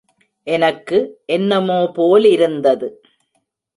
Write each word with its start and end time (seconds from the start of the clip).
எனக்கு 0.47 0.99
என்னமோ 1.25 1.91
போலிருந்தது. 1.93 2.89